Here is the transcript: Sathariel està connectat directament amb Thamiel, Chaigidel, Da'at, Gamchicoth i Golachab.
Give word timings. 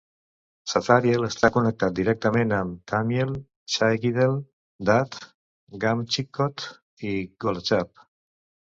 Sathariel 0.71 1.27
està 1.27 1.51
connectat 1.57 1.93
directament 1.99 2.55
amb 2.61 2.81
Thamiel, 2.93 3.35
Chaigidel, 3.75 4.35
Da'at, 4.91 5.21
Gamchicoth 5.87 6.69
i 7.15 7.17
Golachab. 7.47 8.07